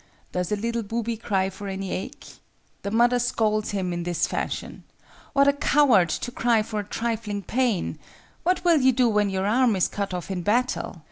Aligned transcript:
Does 0.31 0.51
a 0.51 0.55
little 0.55 0.81
booby 0.81 1.15
cry 1.15 1.51
for 1.51 1.67
any 1.67 1.91
ache? 1.91 2.25
The 2.81 2.89
mother 2.89 3.19
scolds 3.19 3.69
him 3.69 3.93
in 3.93 4.01
this 4.01 4.25
fashion: 4.25 4.83
"What 5.33 5.47
a 5.47 5.53
coward 5.53 6.09
to 6.25 6.31
cry 6.31 6.63
for 6.63 6.79
a 6.79 6.83
trifling 6.83 7.43
pain! 7.43 7.99
What 8.41 8.65
will 8.65 8.81
you 8.81 8.93
do 8.93 9.07
when 9.07 9.29
your 9.29 9.45
arm 9.45 9.75
is 9.75 9.87
cut 9.87 10.11
off 10.11 10.31
in 10.31 10.41
battle? 10.41 10.99